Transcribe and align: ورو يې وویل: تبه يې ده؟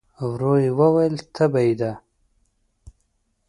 ورو 0.31 0.53
يې 0.63 0.69
وویل: 0.79 1.15
تبه 1.35 1.61
يې 1.67 1.73
ده؟ 1.79 1.91